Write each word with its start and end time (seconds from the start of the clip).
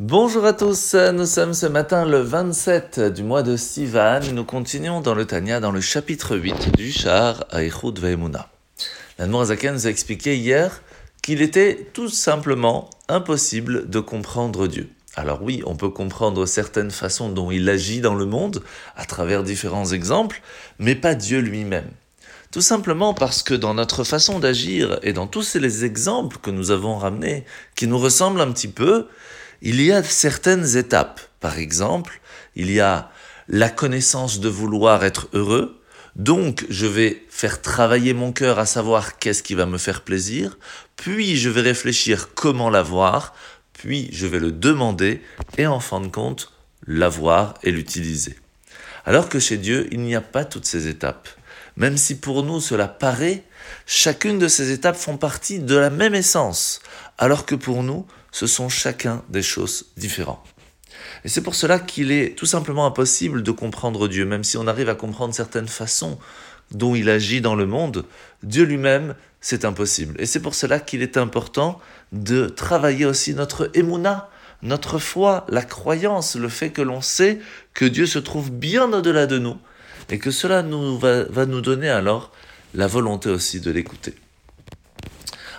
Bonjour 0.00 0.44
à 0.44 0.52
tous, 0.52 0.94
nous 0.94 1.26
sommes 1.26 1.54
ce 1.54 1.66
matin 1.66 2.04
le 2.04 2.20
27 2.20 3.00
du 3.00 3.24
mois 3.24 3.42
de 3.42 3.56
Sivan 3.56 4.20
nous 4.32 4.44
continuons 4.44 5.00
dans 5.00 5.16
le 5.16 5.24
Tanya 5.24 5.58
dans 5.58 5.72
le 5.72 5.80
chapitre 5.80 6.36
8 6.36 6.76
du 6.76 6.92
Shah 6.92 7.30
à 7.50 7.64
Echud 7.64 7.98
Ve'emuna. 7.98 8.48
Zaken 9.18 9.74
nous 9.74 9.86
a 9.88 9.90
expliqué 9.90 10.36
hier 10.36 10.82
qu'il 11.20 11.42
était 11.42 11.88
tout 11.94 12.08
simplement 12.08 12.90
impossible 13.08 13.90
de 13.90 13.98
comprendre 13.98 14.68
Dieu. 14.68 14.88
Alors 15.16 15.42
oui, 15.42 15.64
on 15.66 15.74
peut 15.74 15.90
comprendre 15.90 16.46
certaines 16.46 16.92
façons 16.92 17.28
dont 17.28 17.50
il 17.50 17.68
agit 17.68 18.00
dans 18.00 18.14
le 18.14 18.24
monde 18.24 18.62
à 18.94 19.04
travers 19.04 19.42
différents 19.42 19.86
exemples, 19.86 20.42
mais 20.78 20.94
pas 20.94 21.16
Dieu 21.16 21.40
lui-même. 21.40 21.90
Tout 22.52 22.60
simplement 22.60 23.14
parce 23.14 23.42
que 23.42 23.52
dans 23.52 23.74
notre 23.74 24.04
façon 24.04 24.38
d'agir 24.38 25.00
et 25.02 25.12
dans 25.12 25.26
tous 25.26 25.56
les 25.56 25.84
exemples 25.84 26.38
que 26.40 26.52
nous 26.52 26.70
avons 26.70 26.96
ramenés, 26.96 27.44
qui 27.74 27.88
nous 27.88 27.98
ressemblent 27.98 28.40
un 28.40 28.52
petit 28.52 28.68
peu, 28.68 29.08
il 29.62 29.80
y 29.80 29.92
a 29.92 30.02
certaines 30.02 30.76
étapes. 30.76 31.20
Par 31.40 31.58
exemple, 31.58 32.20
il 32.56 32.70
y 32.70 32.80
a 32.80 33.10
la 33.48 33.70
connaissance 33.70 34.40
de 34.40 34.48
vouloir 34.48 35.04
être 35.04 35.28
heureux, 35.32 35.80
donc 36.16 36.66
je 36.68 36.86
vais 36.86 37.24
faire 37.28 37.62
travailler 37.62 38.12
mon 38.12 38.32
cœur 38.32 38.58
à 38.58 38.66
savoir 38.66 39.18
qu'est-ce 39.18 39.42
qui 39.42 39.54
va 39.54 39.66
me 39.66 39.78
faire 39.78 40.02
plaisir, 40.02 40.58
puis 40.96 41.36
je 41.36 41.48
vais 41.48 41.60
réfléchir 41.60 42.34
comment 42.34 42.70
l'avoir, 42.70 43.34
puis 43.72 44.08
je 44.12 44.26
vais 44.26 44.40
le 44.40 44.52
demander 44.52 45.22
et 45.56 45.66
en 45.66 45.80
fin 45.80 46.00
de 46.00 46.08
compte 46.08 46.52
l'avoir 46.86 47.54
et 47.62 47.70
l'utiliser. 47.70 48.36
Alors 49.06 49.28
que 49.28 49.38
chez 49.38 49.56
Dieu, 49.56 49.88
il 49.92 50.00
n'y 50.00 50.16
a 50.16 50.20
pas 50.20 50.44
toutes 50.44 50.66
ces 50.66 50.88
étapes. 50.88 51.28
Même 51.76 51.96
si 51.96 52.16
pour 52.16 52.42
nous 52.42 52.60
cela 52.60 52.88
paraît, 52.88 53.44
chacune 53.86 54.38
de 54.38 54.48
ces 54.48 54.72
étapes 54.72 54.96
font 54.96 55.16
partie 55.16 55.60
de 55.60 55.76
la 55.76 55.90
même 55.90 56.14
essence, 56.14 56.80
alors 57.16 57.46
que 57.46 57.54
pour 57.54 57.82
nous, 57.84 58.06
ce 58.32 58.46
sont 58.46 58.68
chacun 58.68 59.22
des 59.28 59.42
choses 59.42 59.86
différentes. 59.96 60.44
Et 61.24 61.28
c'est 61.28 61.42
pour 61.42 61.54
cela 61.54 61.78
qu'il 61.78 62.12
est 62.12 62.36
tout 62.36 62.46
simplement 62.46 62.86
impossible 62.86 63.42
de 63.42 63.50
comprendre 63.50 64.08
Dieu, 64.08 64.24
même 64.24 64.44
si 64.44 64.56
on 64.56 64.66
arrive 64.66 64.88
à 64.88 64.94
comprendre 64.94 65.34
certaines 65.34 65.68
façons 65.68 66.18
dont 66.70 66.94
il 66.94 67.08
agit 67.08 67.40
dans 67.40 67.54
le 67.54 67.66
monde, 67.66 68.04
Dieu 68.42 68.64
lui-même, 68.64 69.14
c'est 69.40 69.64
impossible. 69.64 70.14
Et 70.20 70.26
c'est 70.26 70.40
pour 70.40 70.54
cela 70.54 70.80
qu'il 70.80 71.02
est 71.02 71.16
important 71.16 71.80
de 72.12 72.46
travailler 72.46 73.06
aussi 73.06 73.34
notre 73.34 73.70
émouna, 73.74 74.28
notre 74.62 74.98
foi, 74.98 75.46
la 75.48 75.62
croyance, 75.62 76.36
le 76.36 76.48
fait 76.48 76.70
que 76.70 76.82
l'on 76.82 77.00
sait 77.00 77.38
que 77.74 77.84
Dieu 77.84 78.06
se 78.06 78.18
trouve 78.18 78.50
bien 78.50 78.92
au-delà 78.92 79.26
de 79.26 79.38
nous, 79.38 79.56
et 80.10 80.18
que 80.18 80.30
cela 80.30 80.62
nous 80.62 80.98
va, 80.98 81.24
va 81.24 81.46
nous 81.46 81.60
donner 81.60 81.88
alors 81.88 82.32
la 82.74 82.86
volonté 82.86 83.30
aussi 83.30 83.60
de 83.60 83.70
l'écouter. 83.70 84.14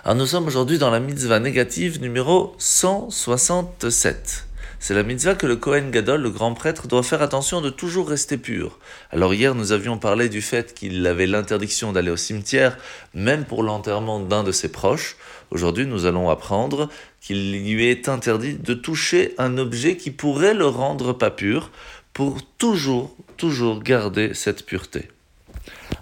Alors 0.02 0.16
nous 0.16 0.24
sommes 0.24 0.46
aujourd'hui 0.46 0.78
dans 0.78 0.88
la 0.88 0.98
mitzvah 0.98 1.40
négative 1.40 2.00
numéro 2.00 2.54
167. 2.56 4.46
C'est 4.78 4.94
la 4.94 5.02
mitzvah 5.02 5.34
que 5.34 5.46
le 5.46 5.56
Kohen 5.56 5.90
Gadol, 5.90 6.22
le 6.22 6.30
grand 6.30 6.54
prêtre, 6.54 6.88
doit 6.88 7.02
faire 7.02 7.20
attention 7.20 7.60
de 7.60 7.68
toujours 7.68 8.08
rester 8.08 8.38
pur. 8.38 8.78
Alors 9.10 9.34
hier, 9.34 9.54
nous 9.54 9.72
avions 9.72 9.98
parlé 9.98 10.30
du 10.30 10.40
fait 10.40 10.72
qu'il 10.72 11.06
avait 11.06 11.26
l'interdiction 11.26 11.92
d'aller 11.92 12.10
au 12.10 12.16
cimetière, 12.16 12.78
même 13.12 13.44
pour 13.44 13.62
l'enterrement 13.62 14.20
d'un 14.20 14.42
de 14.42 14.52
ses 14.52 14.72
proches. 14.72 15.18
Aujourd'hui, 15.50 15.84
nous 15.84 16.06
allons 16.06 16.30
apprendre 16.30 16.88
qu'il 17.20 17.52
lui 17.52 17.84
est 17.84 18.08
interdit 18.08 18.54
de 18.54 18.72
toucher 18.72 19.34
un 19.36 19.58
objet 19.58 19.98
qui 19.98 20.10
pourrait 20.10 20.54
le 20.54 20.66
rendre 20.66 21.12
pas 21.12 21.30
pur, 21.30 21.70
pour 22.14 22.38
toujours, 22.56 23.14
toujours 23.36 23.82
garder 23.82 24.32
cette 24.32 24.64
pureté. 24.64 25.10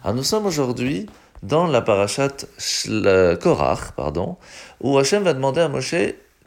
Alors 0.04 0.14
nous 0.14 0.22
sommes 0.22 0.46
aujourd'hui 0.46 1.06
dans 1.42 1.66
la 1.66 1.80
parashat 1.80 2.46
Korach, 3.40 3.92
pardon, 3.96 4.36
où 4.80 4.98
Hachem 4.98 5.22
va 5.22 5.34
demander 5.34 5.60
à 5.60 5.68
Moshe 5.68 5.94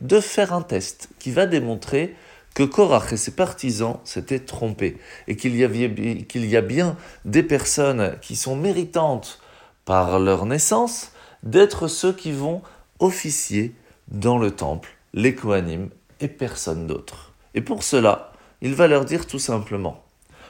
de 0.01 0.19
faire 0.19 0.53
un 0.53 0.61
test 0.61 1.09
qui 1.19 1.31
va 1.31 1.45
démontrer 1.45 2.15
que 2.53 2.63
Korach 2.63 3.13
et 3.13 3.17
ses 3.17 3.31
partisans 3.31 3.99
s'étaient 4.03 4.39
trompés 4.39 4.97
et 5.27 5.35
qu'il 5.35 5.55
y, 5.55 5.59
y 5.59 6.57
a 6.57 6.61
bien 6.61 6.97
des 7.25 7.43
personnes 7.43 8.17
qui 8.21 8.35
sont 8.35 8.55
méritantes 8.55 9.39
par 9.85 10.19
leur 10.19 10.45
naissance 10.45 11.11
d'être 11.43 11.87
ceux 11.87 12.13
qui 12.13 12.31
vont 12.31 12.61
officier 12.99 13.73
dans 14.09 14.37
le 14.37 14.51
temple, 14.51 14.89
les 15.13 15.33
Kohanim 15.33 15.89
et 16.19 16.27
personne 16.27 16.87
d'autre. 16.87 17.31
Et 17.53 17.61
pour 17.61 17.83
cela, 17.83 18.31
il 18.61 18.75
va 18.75 18.87
leur 18.87 19.05
dire 19.05 19.25
tout 19.25 19.39
simplement 19.39 20.03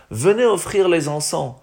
Venez 0.09 0.45
offrir 0.45 0.89
les 0.89 1.07
encens, 1.07 1.55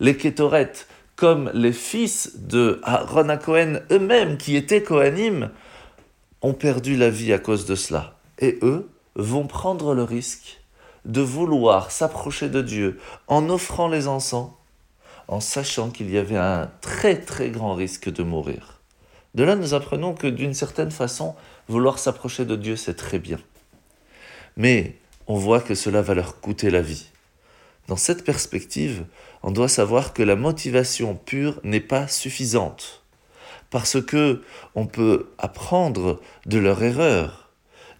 les 0.00 0.16
kétorettes, 0.16 0.86
comme 1.24 1.50
les 1.54 1.72
fils 1.72 2.32
de 2.36 2.82
Aaron 2.82 3.38
Cohen 3.38 3.80
eux-mêmes, 3.90 4.36
qui 4.36 4.56
étaient 4.56 4.82
Kohanim, 4.82 5.48
ont 6.42 6.52
perdu 6.52 6.98
la 6.98 7.08
vie 7.08 7.32
à 7.32 7.38
cause 7.38 7.64
de 7.64 7.74
cela. 7.74 8.18
Et 8.40 8.58
eux 8.60 8.90
vont 9.16 9.46
prendre 9.46 9.94
le 9.94 10.02
risque 10.02 10.60
de 11.06 11.22
vouloir 11.22 11.90
s'approcher 11.90 12.50
de 12.50 12.60
Dieu 12.60 13.00
en 13.26 13.48
offrant 13.48 13.88
les 13.88 14.06
encens, 14.06 14.50
en 15.26 15.40
sachant 15.40 15.88
qu'il 15.88 16.10
y 16.10 16.18
avait 16.18 16.36
un 16.36 16.70
très 16.82 17.18
très 17.18 17.48
grand 17.48 17.72
risque 17.72 18.12
de 18.12 18.22
mourir. 18.22 18.82
De 19.34 19.44
là, 19.44 19.56
nous 19.56 19.72
apprenons 19.72 20.12
que 20.12 20.26
d'une 20.26 20.52
certaine 20.52 20.90
façon, 20.90 21.34
vouloir 21.68 21.98
s'approcher 21.98 22.44
de 22.44 22.54
Dieu, 22.54 22.76
c'est 22.76 22.96
très 22.96 23.18
bien. 23.18 23.38
Mais 24.58 24.98
on 25.26 25.36
voit 25.36 25.62
que 25.62 25.74
cela 25.74 26.02
va 26.02 26.12
leur 26.12 26.42
coûter 26.42 26.68
la 26.68 26.82
vie. 26.82 27.06
Dans 27.86 27.96
cette 27.96 28.24
perspective, 28.24 29.04
on 29.42 29.50
doit 29.50 29.68
savoir 29.68 30.14
que 30.14 30.22
la 30.22 30.36
motivation 30.36 31.14
pure 31.16 31.60
n'est 31.64 31.80
pas 31.80 32.08
suffisante. 32.08 33.02
Parce 33.70 34.00
que 34.00 34.42
on 34.74 34.86
peut 34.86 35.28
apprendre 35.36 36.20
de 36.46 36.58
leur 36.58 36.82
erreur, 36.82 37.50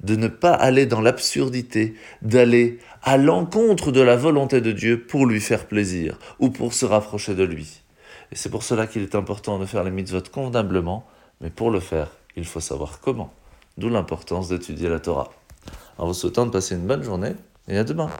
de 0.00 0.16
ne 0.16 0.28
pas 0.28 0.54
aller 0.54 0.86
dans 0.86 1.00
l'absurdité, 1.00 1.94
d'aller 2.22 2.78
à 3.02 3.18
l'encontre 3.18 3.92
de 3.92 4.00
la 4.00 4.16
volonté 4.16 4.60
de 4.60 4.72
Dieu 4.72 5.02
pour 5.02 5.26
lui 5.26 5.40
faire 5.40 5.66
plaisir 5.66 6.18
ou 6.38 6.50
pour 6.50 6.72
se 6.72 6.86
rapprocher 6.86 7.34
de 7.34 7.44
lui. 7.44 7.82
Et 8.32 8.36
c'est 8.36 8.50
pour 8.50 8.62
cela 8.62 8.86
qu'il 8.86 9.02
est 9.02 9.14
important 9.14 9.58
de 9.58 9.66
faire 9.66 9.84
les 9.84 9.90
mitzvot 9.90 10.22
convenablement, 10.32 11.06
mais 11.40 11.50
pour 11.50 11.70
le 11.70 11.80
faire, 11.80 12.08
il 12.36 12.46
faut 12.46 12.60
savoir 12.60 13.00
comment. 13.00 13.32
D'où 13.76 13.90
l'importance 13.90 14.48
d'étudier 14.48 14.88
la 14.88 15.00
Torah. 15.00 15.30
En 15.98 16.06
vous 16.06 16.14
souhaitant 16.14 16.46
de 16.46 16.50
passer 16.50 16.74
une 16.74 16.86
bonne 16.86 17.02
journée 17.02 17.34
et 17.68 17.76
à 17.76 17.84
demain. 17.84 18.10